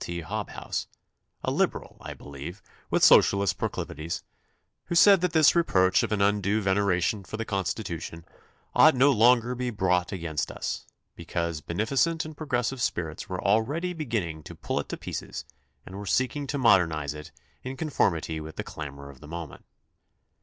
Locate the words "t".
0.03-0.21